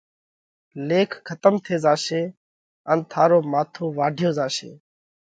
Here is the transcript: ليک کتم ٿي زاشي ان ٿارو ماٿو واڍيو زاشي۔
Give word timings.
ليک 0.87 1.11
کتم 1.27 1.53
ٿي 1.63 1.75
زاشي 1.83 2.23
ان 2.91 2.97
ٿارو 3.11 3.39
ماٿو 3.51 3.85
واڍيو 3.97 4.31
زاشي۔ 4.37 4.71